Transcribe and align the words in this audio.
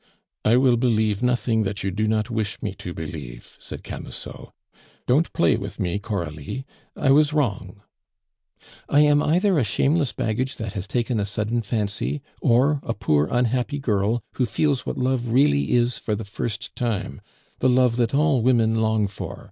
"I 0.43 0.57
will 0.57 0.77
believe 0.77 1.21
nothing 1.21 1.61
that 1.61 1.83
you 1.83 1.91
do 1.91 2.07
not 2.07 2.31
wish 2.31 2.59
me 2.63 2.73
to 2.73 2.91
believe," 2.91 3.55
said 3.59 3.83
Camusot. 3.83 4.51
"Don't 5.05 5.31
play 5.31 5.55
with 5.57 5.79
me, 5.79 5.99
Coralie; 5.99 6.65
I 6.95 7.11
was 7.11 7.33
wrong" 7.33 7.83
"I 8.89 9.01
am 9.01 9.21
either 9.21 9.59
a 9.59 9.63
shameless 9.63 10.11
baggage 10.11 10.57
that 10.57 10.73
has 10.73 10.87
taken 10.87 11.19
a 11.19 11.23
sudden 11.25 11.61
fancy; 11.61 12.23
or 12.41 12.79
a 12.81 12.95
poor, 12.95 13.27
unhappy 13.29 13.77
girl 13.77 14.23
who 14.33 14.47
feels 14.47 14.87
what 14.87 14.97
love 14.97 15.27
really 15.27 15.73
is 15.73 15.99
for 15.99 16.15
the 16.15 16.25
first 16.25 16.75
time, 16.75 17.21
the 17.59 17.69
love 17.69 17.97
that 17.97 18.15
all 18.15 18.41
women 18.41 18.81
long 18.81 19.07
for. 19.07 19.39